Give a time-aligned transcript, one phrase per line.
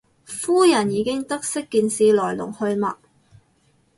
[0.25, 2.95] 夫人已經得悉件事來龍去脈